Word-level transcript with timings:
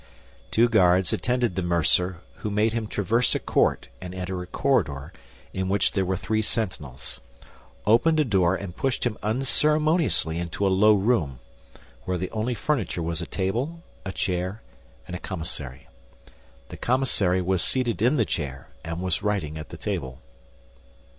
Two 0.49 0.67
guards 0.67 1.13
attended 1.13 1.53
the 1.55 1.61
mercer 1.61 2.21
who 2.37 2.49
made 2.49 2.73
him 2.73 2.87
traverse 2.87 3.35
a 3.35 3.39
court 3.39 3.87
and 4.01 4.15
enter 4.15 4.41
a 4.41 4.47
corridor 4.47 5.13
in 5.53 5.69
which 5.69 5.95
were 5.95 6.17
three 6.17 6.41
sentinels, 6.41 7.21
opened 7.85 8.19
a 8.19 8.25
door 8.25 8.55
and 8.55 8.75
pushed 8.75 9.03
him 9.05 9.15
unceremoniously 9.21 10.39
into 10.39 10.65
a 10.65 10.73
low 10.73 10.95
room, 10.95 11.37
where 12.05 12.17
the 12.17 12.31
only 12.31 12.55
furniture 12.55 13.03
was 13.03 13.21
a 13.21 13.27
table, 13.27 13.83
a 14.03 14.11
chair, 14.11 14.63
and 15.05 15.15
a 15.15 15.19
commissary. 15.19 15.87
The 16.69 16.77
commissary 16.77 17.39
was 17.43 17.61
seated 17.61 18.01
in 18.01 18.15
the 18.15 18.25
chair, 18.25 18.69
and 18.83 19.01
was 19.01 19.21
writing 19.21 19.55
at 19.55 19.69
the 19.69 19.77
table. 19.77 20.19